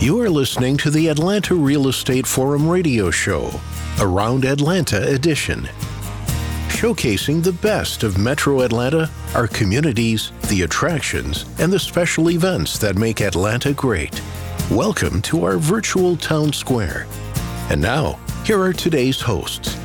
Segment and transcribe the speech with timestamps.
[0.00, 3.48] You are listening to the Atlanta Real Estate Forum radio show,
[4.00, 5.68] Around Atlanta edition.
[6.68, 12.96] Showcasing the best of Metro Atlanta, our communities, the attractions, and the special events that
[12.96, 14.20] make Atlanta great.
[14.70, 17.06] Welcome to our virtual town square.
[17.70, 19.76] And now, here are today's hosts.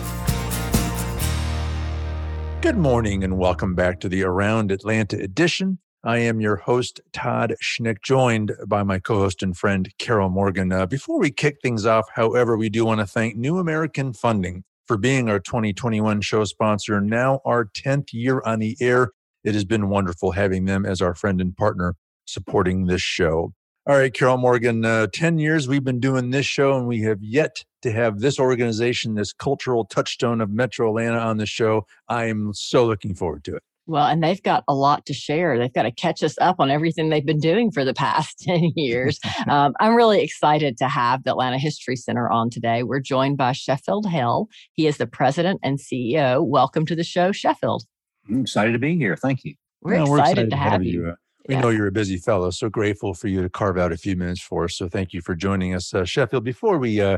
[2.62, 5.78] Good morning and welcome back to the Around Atlanta edition.
[6.04, 10.72] I am your host, Todd Schnick, joined by my co host and friend, Carol Morgan.
[10.72, 14.64] Uh, before we kick things off, however, we do want to thank New American Funding
[14.88, 19.12] for being our 2021 show sponsor, now our 10th year on the air.
[19.44, 23.54] It has been wonderful having them as our friend and partner supporting this show.
[23.86, 27.22] All right, Carol Morgan, uh, 10 years we've been doing this show, and we have
[27.22, 31.86] yet to have this organization, this cultural touchstone of Metro Atlanta on the show.
[32.08, 33.64] I am so looking forward to it.
[33.90, 35.58] Well, and they've got a lot to share.
[35.58, 38.74] They've got to catch us up on everything they've been doing for the past 10
[38.76, 39.20] years.
[39.50, 42.84] um, I'm really excited to have the Atlanta History Center on today.
[42.84, 44.48] We're joined by Sheffield Hale.
[44.74, 46.46] He is the president and CEO.
[46.46, 47.84] Welcome to the show, Sheffield.
[48.28, 49.16] I'm excited to be here.
[49.16, 49.56] Thank you.
[49.82, 50.92] We're, excited, we're excited, to have, have you.
[51.06, 51.10] you.
[51.10, 51.16] Uh,
[51.48, 51.62] we yeah.
[51.62, 54.42] know you're a busy fellow, so grateful for you to carve out a few minutes
[54.42, 54.78] for us.
[54.78, 56.44] So thank you for joining us, uh, Sheffield.
[56.44, 57.18] Before we uh,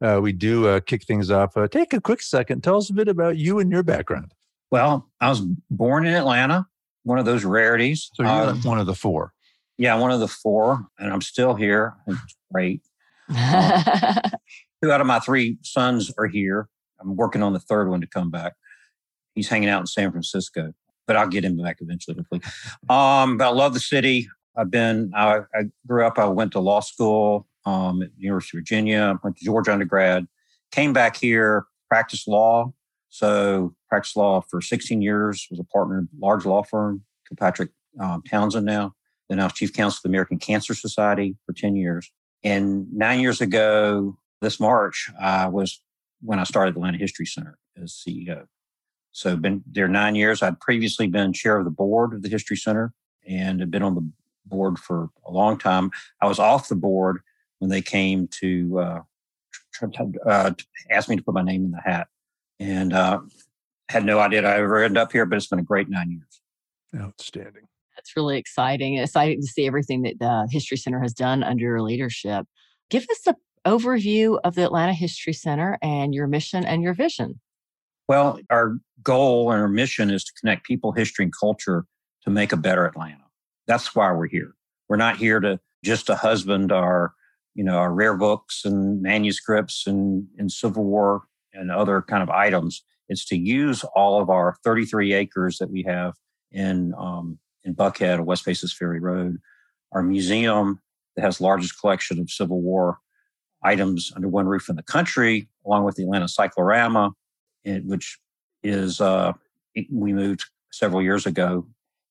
[0.00, 2.62] uh, we do uh, kick things off, uh, take a quick second.
[2.62, 4.32] Tell us a bit about you and your background.
[4.70, 6.66] Well, I was born in Atlanta,
[7.04, 8.10] one of those rarities.
[8.14, 9.32] So you're uh, one of the four.
[9.78, 11.94] Yeah, one of the four, and I'm still here.
[12.06, 12.82] It's great.
[13.34, 14.20] Uh,
[14.82, 16.68] two out of my three sons are here.
[17.00, 18.54] I'm working on the third one to come back.
[19.34, 20.72] He's hanging out in San Francisco,
[21.06, 22.40] but I'll get him back eventually, hopefully.
[22.88, 24.28] Um, but I love the city.
[24.56, 28.62] I've been, I, I grew up, I went to law school um, at University of
[28.62, 30.26] Virginia, went to Georgia undergrad,
[30.72, 32.72] came back here, practiced law.
[33.16, 37.70] So practiced law for 16 years, was a partner in a large law firm, Kilpatrick
[37.98, 38.94] um, Townsend now.
[39.30, 42.12] Then I was chief counsel of the American Cancer Society for 10 years.
[42.44, 45.80] And nine years ago, this March, I was
[46.20, 48.44] when I started the Atlanta History Center as CEO.
[49.12, 50.42] So been there nine years.
[50.42, 52.92] I'd previously been chair of the board of the History Center
[53.26, 54.06] and had been on the
[54.44, 55.90] board for a long time.
[56.20, 57.20] I was off the board
[57.60, 59.00] when they came to, uh,
[60.26, 60.50] uh,
[60.90, 62.08] ask me to put my name in the hat.
[62.58, 63.20] And uh,
[63.88, 66.40] had no idea I'd ever end up here, but it's been a great nine years.
[67.02, 67.68] Outstanding.
[67.96, 68.98] That's really exciting.
[68.98, 72.46] Exciting to see everything that the History Center has done under your leadership.
[72.90, 73.34] Give us an
[73.66, 77.40] overview of the Atlanta History Center and your mission and your vision.
[78.08, 81.84] Well, our goal and our mission is to connect people, history, and culture
[82.22, 83.24] to make a better Atlanta.
[83.66, 84.54] That's why we're here.
[84.88, 87.14] We're not here to just to husband our,
[87.54, 91.22] you know, our rare books and manuscripts and, and Civil War
[91.56, 92.84] and other kind of items.
[93.08, 96.14] is to use all of our 33 acres that we have
[96.52, 99.38] in um, in Buckhead, or West Paces Ferry Road,
[99.92, 100.80] our museum
[101.16, 102.98] that has largest collection of Civil War
[103.62, 107.10] items under one roof in the country, along with the Atlanta Cyclorama,
[107.64, 108.18] which
[108.62, 109.32] is uh,
[109.90, 111.66] we moved several years ago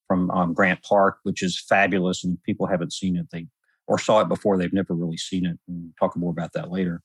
[0.08, 3.28] from um, Grant Park, which is fabulous, and people haven't seen it.
[3.32, 3.48] They
[3.88, 5.58] or saw it before; they've never really seen it.
[5.68, 7.02] And talk more about that later.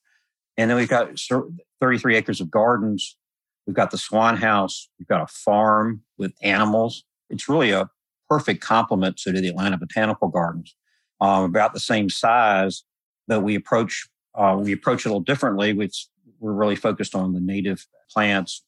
[0.61, 1.19] And then we've got
[1.81, 3.17] 33 acres of gardens
[3.71, 4.89] We've got the Swan House.
[4.99, 7.05] We've got a farm with animals.
[7.29, 7.89] It's really a
[8.29, 10.75] perfect complement to the Atlanta Botanical Gardens.
[11.21, 12.83] Um, about the same size,
[13.29, 15.73] but we approach uh, we approach it a little differently.
[15.73, 16.09] Which
[16.41, 18.65] we're really focused on the native plants,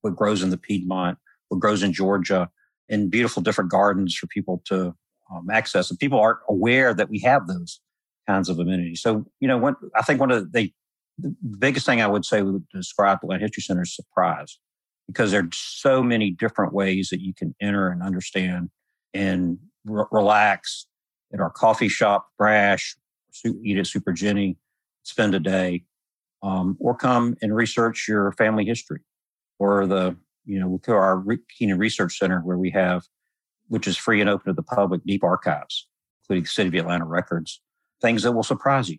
[0.00, 1.18] what grows in the Piedmont,
[1.48, 2.48] what grows in Georgia,
[2.88, 4.94] and beautiful different gardens for people to
[5.34, 5.90] um, access.
[5.90, 7.80] And people aren't aware that we have those
[8.26, 9.02] kinds of amenities.
[9.02, 10.72] So you know, when, I think one of the,
[11.18, 14.58] the biggest thing I would say would describe the Atlanta History Center is surprise,
[15.06, 18.70] because there are so many different ways that you can enter and understand
[19.14, 20.86] and relax
[21.32, 22.96] at our coffee shop, Brash,
[23.62, 24.58] eat at Super Jenny,
[25.04, 25.84] spend a day,
[26.42, 29.00] um, or come and research your family history,
[29.58, 31.22] or the you know our
[31.58, 33.04] Kenan Research Center where we have,
[33.68, 35.88] which is free and open to the public, deep archives,
[36.22, 37.60] including City of Atlanta records,
[38.00, 38.98] things that will surprise you.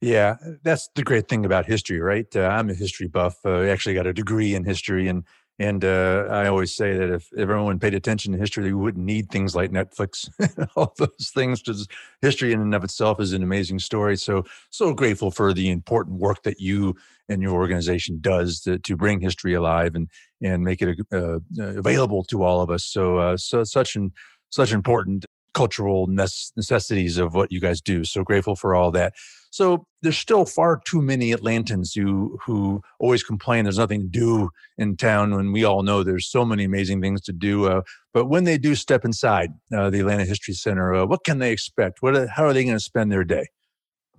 [0.00, 2.26] Yeah, that's the great thing about history, right?
[2.34, 3.36] Uh, I'm a history buff.
[3.44, 5.24] Uh, I actually got a degree in history, and
[5.58, 9.28] and uh, I always say that if everyone paid attention to history, we wouldn't need
[9.30, 10.26] things like Netflix,
[10.76, 11.60] all those things.
[11.60, 11.86] Because
[12.22, 14.16] history in and of itself is an amazing story.
[14.16, 16.96] So so grateful for the important work that you
[17.28, 20.08] and your organization does to, to bring history alive and
[20.42, 22.84] and make it uh, available to all of us.
[22.84, 24.12] So uh, so such an
[24.48, 28.04] such important cultural necessities of what you guys do.
[28.04, 29.14] So grateful for all that.
[29.50, 34.50] So there's still far too many Atlantans who who always complain there's nothing to do
[34.78, 37.66] in town when we all know there's so many amazing things to do.
[37.66, 37.82] Uh,
[38.14, 41.50] but when they do step inside uh, the Atlanta History Center, uh, what can they
[41.50, 42.00] expect?
[42.00, 43.48] What how are they going to spend their day?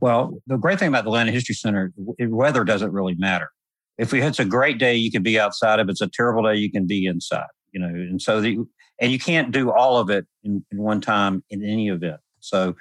[0.01, 3.51] Well, the great thing about the Atlanta History Center, weather doesn't really matter.
[3.97, 5.79] If it's a great day, you can be outside.
[5.79, 7.47] If it's a terrible day, you can be inside.
[7.71, 8.57] You know, and so the
[9.01, 12.21] and you can't do all of it in, in one time in any event.
[12.39, 12.75] So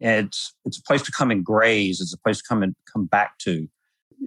[0.00, 2.00] it's it's a place to come and graze.
[2.00, 3.68] It's a place to come and come back to,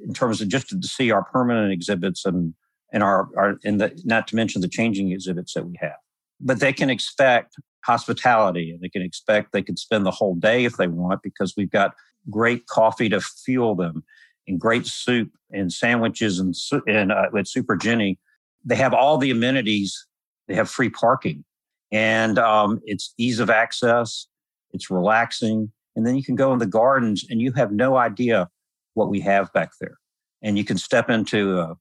[0.06, 2.54] in terms of just to see our permanent exhibits and
[2.94, 5.98] and our our and the not to mention the changing exhibits that we have.
[6.40, 10.66] But they can expect hospitality, and they can expect they can spend the whole day
[10.66, 11.96] if they want because we've got
[12.30, 14.04] great coffee to fuel them,
[14.48, 16.56] and great soup and sandwiches and
[16.88, 18.20] and uh, with Super Jenny.
[18.64, 20.06] They have all the amenities.
[20.52, 21.46] They have free parking,
[21.92, 24.28] and um, it's ease of access.
[24.74, 28.50] It's relaxing, and then you can go in the gardens, and you have no idea
[28.94, 29.98] what we have back there.
[30.42, 31.76] And you can step into a,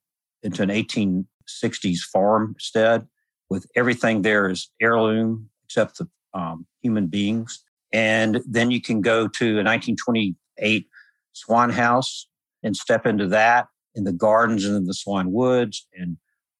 [0.44, 3.08] into an 1860s farmstead
[3.48, 7.64] with everything there is heirloom except the um, human beings.
[7.92, 10.86] And then you can go to a 1928
[11.32, 12.28] Swan House
[12.62, 16.16] and step into that in the gardens and in the Swan Woods and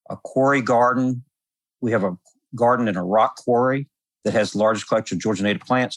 [0.08, 1.22] a quarry garden.
[1.81, 2.17] We have a
[2.55, 3.88] garden in a rock quarry
[4.25, 5.97] that has the largest collection of Georgia native plants.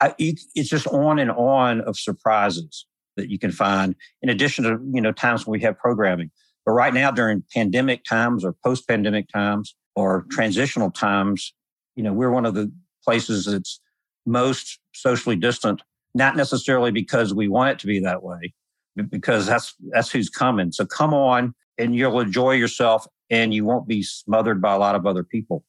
[0.00, 2.86] I, it's just on and on of surprises
[3.16, 6.30] that you can find in addition to you know times when we have programming
[6.66, 11.54] but right now during pandemic times or post-pandemic times or transitional times
[11.96, 12.72] you know we're one of the
[13.04, 13.80] places that's
[14.26, 15.82] most socially distant
[16.14, 18.52] not necessarily because we want it to be that way
[18.96, 23.64] but because that's that's who's coming so come on and you'll enjoy yourself and you
[23.64, 25.64] won't be smothered by a lot of other people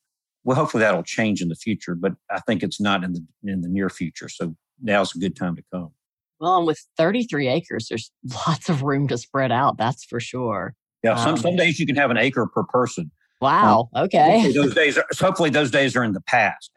[0.46, 3.62] well, hopefully that'll change in the future, but I think it's not in the in
[3.62, 4.30] the near future.
[4.30, 5.92] So now's a good time to come.
[6.40, 8.12] Well, and with 33 acres, there's
[8.48, 9.78] lots of room to spread out.
[9.78, 10.75] That's for sure.
[11.04, 13.12] Yeah, some um, some days you can have an acre per person.
[13.42, 13.90] Wow.
[13.94, 14.52] Um, okay.
[14.56, 16.72] those days, are, hopefully, those days are in the past.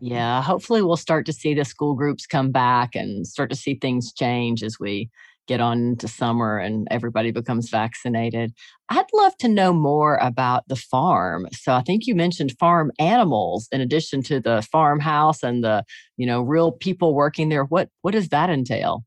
[0.00, 0.42] yeah.
[0.42, 4.12] Hopefully, we'll start to see the school groups come back and start to see things
[4.12, 5.10] change as we
[5.46, 8.52] get on into summer and everybody becomes vaccinated.
[8.88, 11.46] I'd love to know more about the farm.
[11.52, 15.84] So I think you mentioned farm animals in addition to the farmhouse and the,
[16.16, 17.64] you know, real people working there.
[17.64, 19.04] What what does that entail?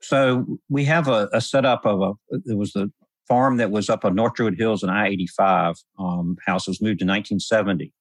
[0.00, 2.12] So we have a, a setup of a
[2.46, 2.90] it was the
[3.26, 7.08] farm that was up on North Druid Hills in I-85 um, house was moved in
[7.08, 7.92] 1970.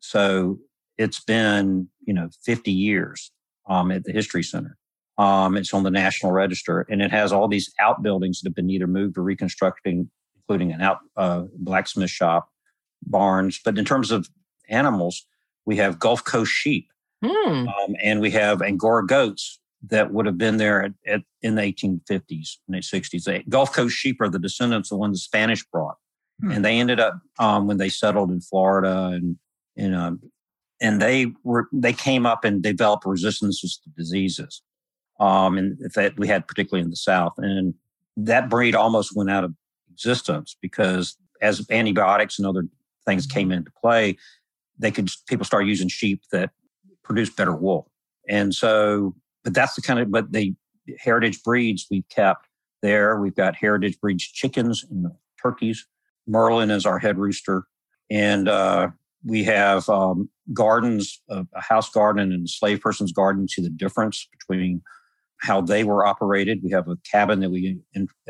[0.00, 0.58] So
[0.98, 3.30] it's been, you know, 50 years
[3.68, 4.76] um, at the History Center.
[5.22, 8.70] Um, it's on the National Register, and it has all these outbuildings that have been
[8.70, 12.48] either moved or reconstructed, including an out uh, blacksmith shop,
[13.06, 13.60] barns.
[13.64, 14.28] But in terms of
[14.68, 15.24] animals,
[15.64, 16.88] we have Gulf Coast sheep,
[17.24, 17.68] mm.
[17.68, 19.60] um, and we have Angora goats
[19.90, 23.22] that would have been there at, at, in the 1850s and the 60s.
[23.22, 25.98] The Gulf Coast sheep are the descendants of the ones the Spanish brought,
[26.42, 26.52] mm.
[26.52, 29.36] and they ended up um, when they settled in Florida and
[29.76, 30.20] in um,
[30.80, 34.62] and they were they came up and developed resistances to diseases
[35.22, 37.34] um, and that we had particularly in the South.
[37.38, 37.74] And
[38.16, 39.54] that breed almost went out of
[39.92, 42.64] existence because as antibiotics and other
[43.06, 44.18] things came into play,
[44.78, 46.50] they could people start using sheep that
[47.04, 47.88] produced better wool.
[48.28, 49.14] And so,
[49.44, 50.54] but that's the kind of but the
[50.98, 52.48] heritage breeds we've kept
[52.82, 53.20] there.
[53.20, 55.06] We've got heritage breeds chickens and
[55.40, 55.86] turkeys.
[56.26, 57.64] Merlin is our head rooster,
[58.10, 58.88] and uh,
[59.24, 63.46] we have um, gardens, a house garden and a slave person's garden.
[63.46, 64.82] See the difference between
[65.42, 66.60] how they were operated.
[66.62, 67.78] We have a cabin that we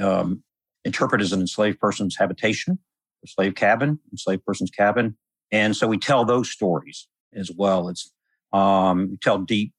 [0.00, 0.42] um,
[0.84, 2.78] interpret as an enslaved person's habitation,
[3.22, 5.16] a slave cabin, enslaved person's cabin.
[5.50, 7.88] And so we tell those stories as well.
[7.88, 8.10] It's
[8.52, 9.72] um, we tell deep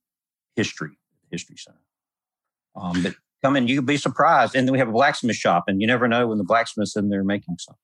[0.55, 0.91] history,
[1.31, 1.79] history center.
[2.75, 4.55] Um, but come in, you'll be surprised.
[4.55, 7.09] And then we have a blacksmith shop, and you never know when the blacksmith's in
[7.09, 7.79] there making something.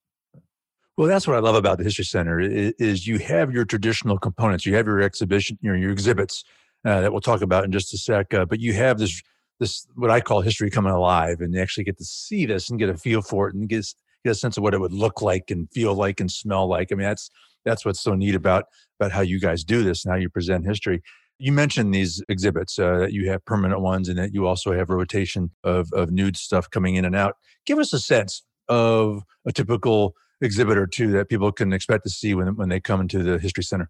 [0.98, 4.18] Well, that's what I love about the History Center is, is you have your traditional
[4.18, 4.66] components.
[4.66, 6.44] You have your exhibition, your, your exhibits
[6.86, 8.34] uh, that we'll talk about in just a sec.
[8.34, 9.22] Uh, but you have this
[9.60, 12.90] this what I call history coming alive, and actually get to see this and get
[12.90, 13.86] a feel for it and get,
[14.24, 16.92] get a sense of what it would look like and feel like and smell like.
[16.92, 17.30] I mean, that's
[17.66, 18.66] that's what's so neat about
[19.00, 21.02] about how you guys do this and how you present history.
[21.38, 24.90] You mentioned these exhibits uh, that you have permanent ones and that you also have
[24.90, 27.36] rotation of of nude stuff coming in and out.
[27.66, 32.10] Give us a sense of a typical exhibit or two that people can expect to
[32.10, 33.90] see when when they come into the History Center.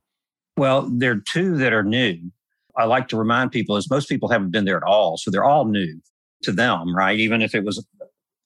[0.57, 2.31] Well, there are two that are new.
[2.79, 5.17] I like to remind people is most people haven't been there at all.
[5.17, 5.99] So they're all new
[6.43, 7.19] to them, right?
[7.19, 7.85] Even if it was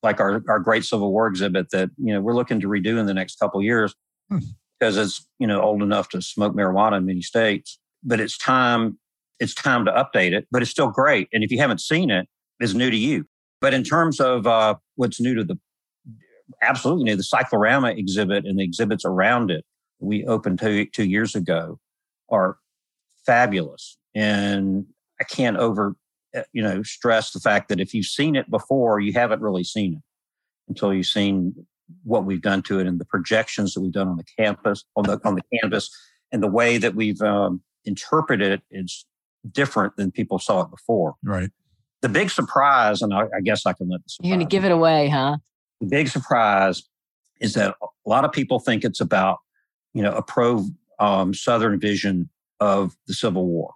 [0.02, 3.06] like our, our great Civil War exhibit that, you know, we're looking to redo in
[3.06, 3.96] the next couple years
[4.30, 4.40] hmm.
[4.80, 7.80] because it's, you know, old enough to smoke marijuana in many states.
[8.04, 8.98] But it's time,
[9.40, 11.30] it's time to update it, but it's still great.
[11.32, 12.28] And if you haven't seen it,
[12.60, 13.26] it's new to you.
[13.62, 15.58] But in terms of uh, what's new to the
[16.62, 19.64] absolutely new, the cyclorama exhibit and the exhibits around it
[20.04, 21.80] we opened two two years ago
[22.30, 22.58] are
[23.26, 23.98] fabulous.
[24.16, 24.86] And
[25.20, 25.96] I can't over
[26.36, 29.64] uh, you know, stress the fact that if you've seen it before, you haven't really
[29.64, 30.02] seen it
[30.68, 31.54] until you've seen
[32.04, 35.04] what we've done to it and the projections that we've done on the campus, on
[35.04, 35.90] the on the canvas,
[36.32, 39.06] and the way that we've um, interpreted it is
[39.52, 41.14] different than people saw it before.
[41.24, 41.52] Right.
[42.02, 44.72] The big surprise, and I, I guess I can let You're going to give it
[44.72, 45.38] away, huh?
[45.82, 46.84] The big surprise
[47.40, 49.38] is that a lot of people think it's about,
[49.94, 50.66] you know, a pro
[51.00, 52.30] um, Southern vision
[52.60, 53.74] of the Civil War.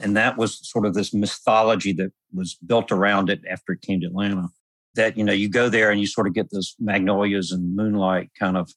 [0.00, 4.00] And that was sort of this mythology that was built around it after it came
[4.00, 4.48] to Atlanta.
[4.94, 8.30] That, you know, you go there and you sort of get this magnolias and moonlight
[8.38, 8.70] kind of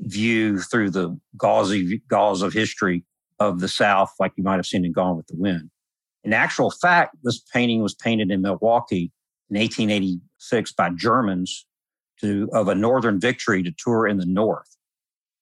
[0.00, 3.04] view through the gauzy gauze of history
[3.38, 5.70] of the South, like you might have seen in Gone with the Wind.
[6.24, 9.12] In actual fact, this painting was painted in Milwaukee
[9.48, 11.66] in 1886 by Germans
[12.20, 14.76] to, of a Northern victory to tour in the North.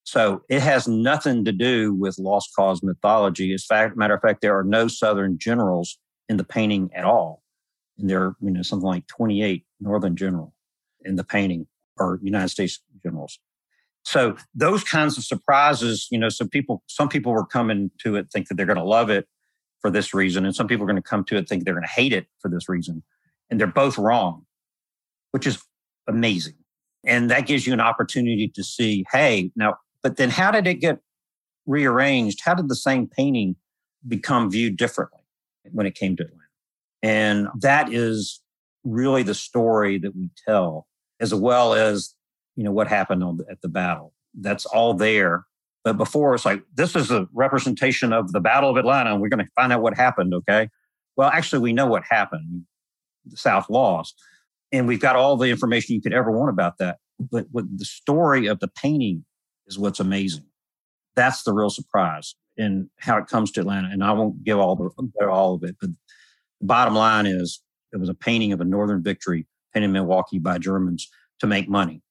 [0.08, 3.52] So it has nothing to do with lost cause mythology.
[3.52, 5.98] As fact, matter of fact, there are no Southern generals
[6.30, 7.42] in the painting at all.
[7.98, 10.54] And there are, you know, something like 28 Northern general
[11.04, 11.66] in the painting
[11.98, 13.38] or United States generals.
[14.02, 18.28] So those kinds of surprises, you know, some people, some people were coming to it
[18.32, 19.28] think that they're going to love it
[19.82, 21.86] for this reason, and some people are going to come to it think they're going
[21.86, 23.02] to hate it for this reason,
[23.50, 24.46] and they're both wrong,
[25.32, 25.62] which is
[26.08, 26.54] amazing.
[27.04, 30.74] And that gives you an opportunity to see, hey, now, but then how did it
[30.74, 31.00] get
[31.66, 32.40] rearranged?
[32.44, 33.56] How did the same painting
[34.06, 35.20] become viewed differently
[35.72, 36.42] when it came to Atlanta?
[37.02, 38.40] And that is
[38.84, 40.86] really the story that we tell,
[41.20, 42.14] as well as
[42.56, 44.12] you know what happened the, at the battle.
[44.34, 45.44] That's all there.
[45.84, 49.28] But before it's like this is a representation of the Battle of Atlanta, and we're
[49.28, 50.34] going to find out what happened.
[50.34, 50.68] Okay.
[51.16, 52.64] Well, actually, we know what happened.
[53.26, 54.14] The South lost,
[54.72, 56.98] and we've got all the information you could ever want about that.
[57.20, 59.24] But what the story of the painting
[59.68, 60.44] is what's amazing.
[61.14, 63.88] That's the real surprise in how it comes to Atlanta.
[63.90, 65.90] And I won't give all the all of it, but
[66.60, 70.38] the bottom line is it was a painting of a Northern victory painted in Milwaukee
[70.38, 71.08] by Germans
[71.40, 72.02] to make money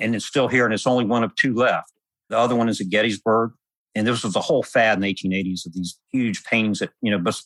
[0.00, 1.92] and it's still here, and it's only one of two left.
[2.28, 3.52] The other one is at Gettysburg,
[3.94, 7.10] and this was a whole fad in the 1880s of these huge paintings that you
[7.10, 7.18] know.
[7.18, 7.40] But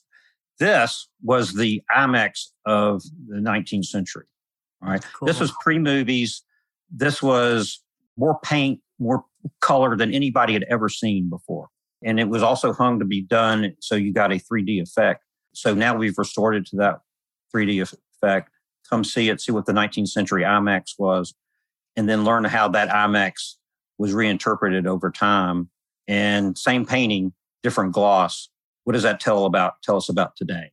[0.58, 4.26] this was the IMAX of the 19th century.
[4.82, 5.26] All right, cool.
[5.26, 6.42] this was pre-movies.
[6.90, 7.82] This was
[8.16, 9.24] more paint, more
[9.60, 11.68] color than anybody had ever seen before,
[12.02, 15.24] and it was also hung to be done so you got a 3D effect.
[15.54, 17.00] So now we've restored it to that
[17.54, 18.50] 3D effect.
[18.88, 21.34] Come see it, see what the 19th century IMAX was
[21.98, 23.56] and then learn how that IMAX
[23.98, 25.68] was reinterpreted over time.
[26.06, 27.32] And same painting,
[27.64, 28.48] different gloss.
[28.84, 30.70] What does that tell about tell us about today?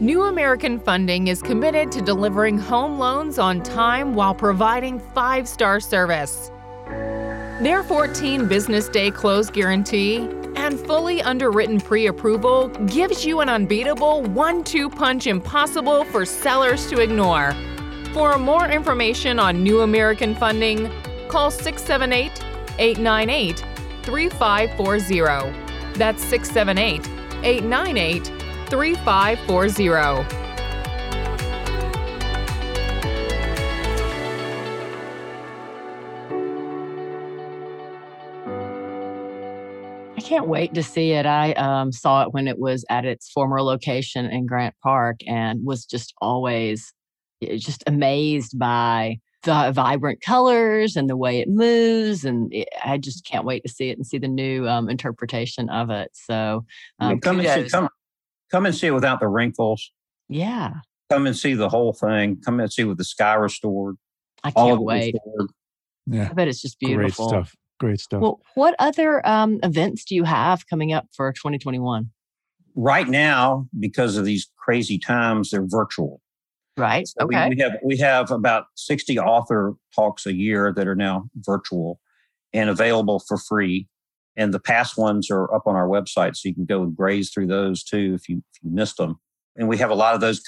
[0.00, 6.50] New American Funding is committed to delivering home loans on time while providing five-star service.
[7.60, 10.18] Their 14 business day close guarantee
[10.54, 17.56] and fully underwritten pre-approval gives you an unbeatable one-two punch impossible for sellers to ignore.
[18.12, 20.88] For more information on New American Funding,
[21.26, 22.30] call 678
[22.78, 23.64] 898
[24.04, 25.98] 3540.
[25.98, 27.08] That's 678
[27.42, 28.26] 898
[28.70, 30.47] 3540.
[40.18, 41.26] I can't wait to see it.
[41.26, 45.64] I um, saw it when it was at its former location in Grant Park and
[45.64, 46.92] was just always
[47.40, 53.24] just amazed by the vibrant colors and the way it moves and it, i just
[53.24, 56.10] can't wait to see it and see the new um, interpretation of it.
[56.14, 56.64] So
[56.98, 57.88] um, come, and see, come,
[58.50, 59.92] come and see it without the wrinkles.
[60.28, 60.72] Yeah.
[61.10, 62.40] Come and see the whole thing.
[62.44, 63.96] Come and see with the sky restored
[64.42, 65.14] i can't wait.
[65.14, 65.50] restored.
[66.08, 66.28] yeah.
[66.28, 67.28] I bet it's just beautiful.
[67.28, 71.32] great stuff great stuff well what other um, events do you have coming up for
[71.32, 72.10] 2021
[72.74, 76.20] right now because of these crazy times they're virtual
[76.78, 77.08] Right.
[77.08, 77.48] So okay.
[77.48, 82.00] We, we, have we have about 60 author talks a year that are now virtual
[82.52, 83.88] and available for free.
[84.36, 87.30] And the past ones are up on our website, so you can go and graze
[87.30, 89.18] through those too if you if you missed them.
[89.56, 90.40] And we have a lot of those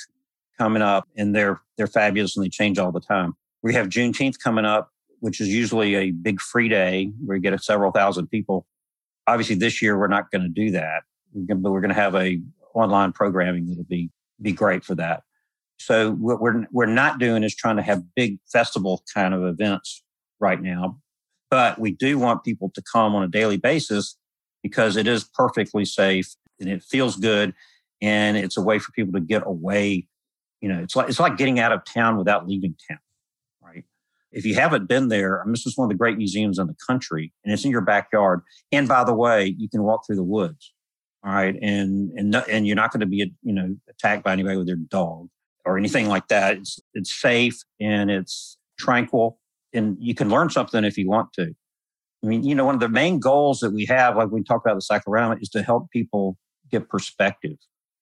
[0.57, 3.35] coming up, and they're they're fabulous and they change all the time.
[3.63, 7.63] We have Juneteenth coming up, which is usually a big free day where you get
[7.63, 8.67] several thousand people.
[9.27, 11.03] Obviously, this year we're not going to do that,
[11.35, 12.41] but we're going to have a
[12.75, 14.11] online programming that'll be
[14.41, 15.23] be great for that.
[15.79, 20.03] So what we're we're not doing is trying to have big festival kind of events
[20.39, 20.99] right now,
[21.51, 24.17] but we do want people to come on a daily basis
[24.63, 27.55] because it is perfectly safe and it feels good
[28.03, 30.07] and it's a way for people to get away.
[30.61, 32.99] You know, it's like it's like getting out of town without leaving town?
[34.33, 36.67] If you haven't been there, I mean, this is one of the great museums in
[36.67, 38.43] the country, and it's in your backyard.
[38.71, 40.73] And by the way, you can walk through the woods.
[41.25, 44.57] All right, and and and you're not going to be you know attacked by anybody
[44.57, 45.29] with their dog
[45.67, 46.57] or anything like that.
[46.57, 49.39] It's it's safe and it's tranquil,
[49.75, 51.55] and you can learn something if you want to.
[52.23, 54.63] I mean, you know, one of the main goals that we have, like we talk
[54.65, 56.37] about the cyclorama, is to help people
[56.71, 57.57] get perspective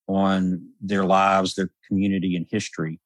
[0.08, 3.00] on their lives, their community, and history.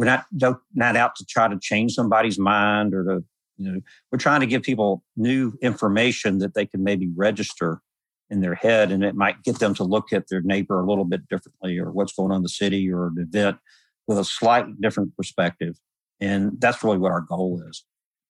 [0.00, 0.24] We're not
[0.72, 3.24] not out to try to change somebody's mind or to,
[3.58, 3.80] you know,
[4.10, 7.82] we're trying to give people new information that they can maybe register
[8.30, 11.04] in their head, and it might get them to look at their neighbor a little
[11.04, 13.58] bit differently, or what's going on in the city or an event
[14.08, 15.76] with a slightly different perspective.
[16.18, 17.84] And that's really what our goal is.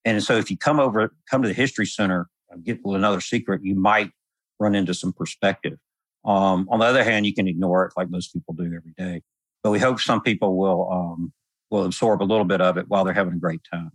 [0.04, 2.28] And so if you come over, come to the History Center,
[2.64, 4.10] get another secret, you might
[4.58, 5.78] run into some perspective.
[6.24, 9.22] Um, on the other hand, you can ignore it like most people do every day.
[9.62, 11.32] But we hope some people will um,
[11.70, 13.92] will absorb a little bit of it while they're having a great time.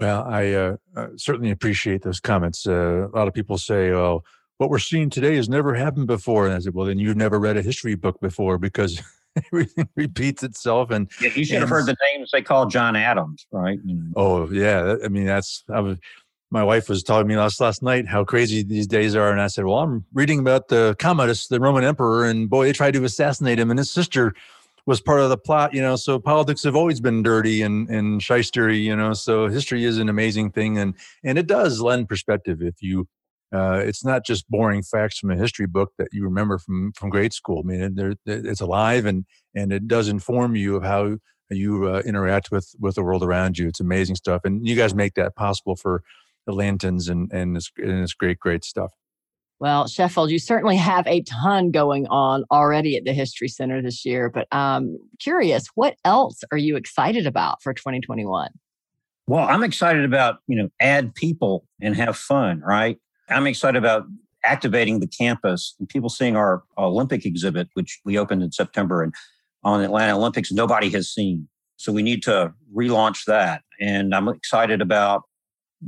[0.00, 0.76] Well, I uh,
[1.16, 2.66] certainly appreciate those comments.
[2.66, 4.22] Uh, a lot of people say, "Oh,
[4.58, 7.38] what we're seeing today has never happened before," and I said, "Well, then you've never
[7.38, 9.02] read a history book before because
[9.52, 12.94] everything repeats itself." And yeah, you should and, have heard the names they call John
[12.94, 13.80] Adams, right?
[13.84, 14.12] You know.
[14.14, 15.98] Oh yeah, I mean that's I was
[16.50, 19.48] my wife was telling me last last night how crazy these days are, and I
[19.48, 23.02] said, "Well, I'm reading about the Commodus, the Roman emperor, and boy, they tried to
[23.02, 24.32] assassinate him, and his sister
[24.88, 25.96] was part of the plot, you know.
[25.96, 29.12] So politics have always been dirty and and shystery, you know.
[29.12, 33.06] So history is an amazing thing, and and it does lend perspective if you.
[33.50, 37.10] Uh, it's not just boring facts from a history book that you remember from from
[37.10, 37.62] grade school.
[37.64, 41.16] I mean, it's alive and and it does inform you of how
[41.50, 43.68] you uh, interact with with the world around you.
[43.68, 46.02] It's amazing stuff, and you guys make that possible for
[46.48, 48.92] Atlantans and and it's, and it's great, great stuff.
[49.60, 54.04] Well, Sheffield, you certainly have a ton going on already at the History Center this
[54.04, 58.50] year, but I'm curious, what else are you excited about for 2021?
[59.26, 62.98] Well, I'm excited about, you know, add people and have fun, right?
[63.28, 64.04] I'm excited about
[64.44, 69.12] activating the campus and people seeing our Olympic exhibit, which we opened in September and
[69.64, 71.48] on Atlanta Olympics, nobody has seen.
[71.76, 73.62] So we need to relaunch that.
[73.80, 75.22] And I'm excited about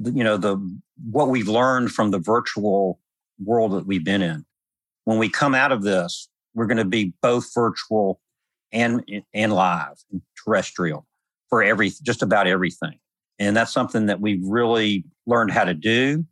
[0.04, 0.56] you know the
[1.10, 3.00] what we've learned from the virtual
[3.44, 4.44] world that we've been in.
[5.04, 8.20] When we come out of this we're going to be both virtual
[8.72, 11.06] and and live and terrestrial
[11.48, 12.98] for every just about everything.
[13.38, 16.24] And that's something that we've really learned how to do.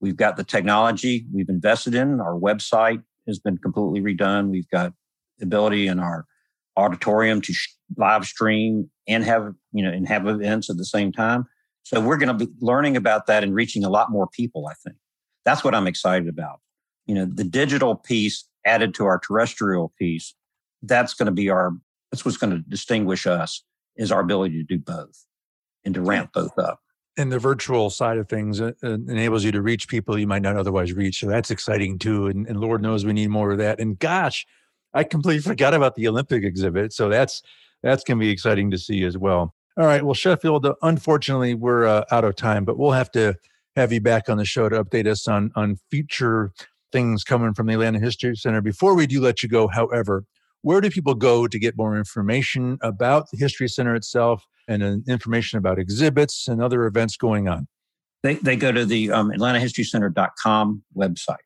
[0.00, 2.20] We've got the technology we've invested in.
[2.20, 4.50] Our website has been completely redone.
[4.50, 4.92] We've got
[5.40, 6.26] ability in our
[6.76, 7.54] auditorium to
[7.96, 11.46] live stream and have you know and have events at the same time.
[11.82, 14.74] So we're going to be learning about that and reaching a lot more people, I
[14.82, 14.96] think.
[15.44, 16.60] That's what I'm excited about.
[17.06, 20.34] You know, the digital piece added to our terrestrial piece,
[20.82, 21.72] that's going to be our,
[22.10, 23.62] that's what's going to distinguish us
[23.96, 25.26] is our ability to do both
[25.84, 26.80] and to ramp both up.
[27.16, 30.42] And the virtual side of things uh, uh, enables you to reach people you might
[30.42, 31.20] not otherwise reach.
[31.20, 32.26] So that's exciting too.
[32.26, 33.78] And, and Lord knows we need more of that.
[33.78, 34.46] And gosh,
[34.94, 36.92] I completely forgot about the Olympic exhibit.
[36.92, 37.42] So that's,
[37.82, 39.54] that's going to be exciting to see as well.
[39.76, 40.04] All right.
[40.04, 43.34] Well, Sheffield, unfortunately, we're uh, out of time, but we'll have to
[43.76, 46.52] have you back on the show to update us on on future
[46.92, 48.60] things coming from the Atlanta History Center.
[48.60, 50.24] Before we do let you go, however,
[50.62, 54.96] where do people go to get more information about the History Center itself and uh,
[55.08, 57.66] information about exhibits and other events going on?
[58.22, 61.36] They, they go to the um, AtlantaHistoryCenter.com website.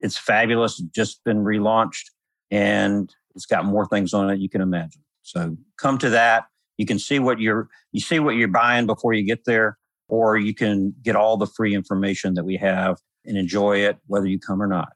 [0.00, 0.76] It's fabulous.
[0.94, 2.04] Just been relaunched
[2.50, 5.02] and it's got more things on it you can imagine.
[5.22, 6.44] So come to that
[6.78, 9.76] you can see what you're you see what you're buying before you get there,
[10.08, 14.26] or you can get all the free information that we have and enjoy it whether
[14.26, 14.88] you come or not.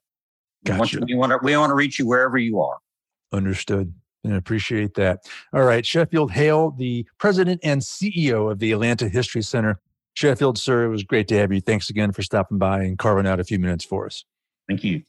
[0.65, 1.01] Gotcha.
[1.07, 2.79] We want to we want to reach you wherever you are.
[3.33, 3.95] Understood.
[4.25, 5.27] And appreciate that.
[5.53, 9.81] All right, Sheffield Hale, the president and CEO of the Atlanta History Center.
[10.15, 11.61] Sheffield, sir, it was great to have you.
[11.61, 14.25] Thanks again for stopping by and carving out a few minutes for us.
[14.69, 15.03] Thank you.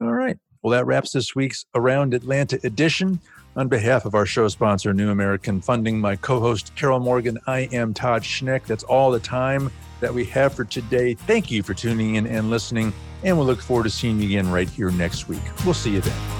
[0.00, 0.38] All right.
[0.62, 3.18] Well, that wraps this week's Around Atlanta edition.
[3.56, 7.60] On behalf of our show sponsor, New American Funding, my co host, Carol Morgan, I
[7.72, 8.66] am Todd Schnick.
[8.66, 11.14] That's all the time that we have for today.
[11.14, 12.92] Thank you for tuning in and listening,
[13.24, 15.42] and we'll look forward to seeing you again right here next week.
[15.64, 16.39] We'll see you then.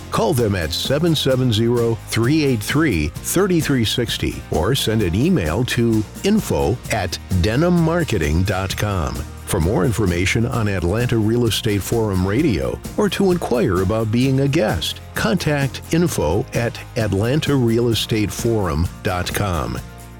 [0.11, 9.23] Call them at 770 383 3360 or send an email to info at denimmarketing.com.
[9.51, 14.47] For more information on Atlanta Real Estate Forum Radio or to inquire about being a
[14.47, 19.79] guest, contact info at atlantarealestateforum.com.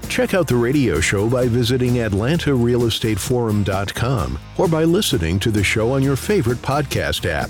[0.09, 6.03] Check out the radio show by visiting atlantarealestateforum.com or by listening to the show on
[6.03, 7.49] your favorite podcast app.